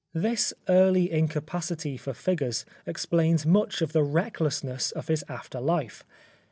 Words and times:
This 0.15 0.51
early 0.67 1.09
incapa 1.09 1.63
city 1.63 1.95
for 1.95 2.15
figures 2.15 2.65
explains 2.87 3.45
much 3.45 3.83
of 3.83 3.93
the 3.93 4.01
recklessness 4.01 4.89
of 4.91 5.09
his 5.09 5.23
after 5.29 5.59
Ufe. 5.59 6.01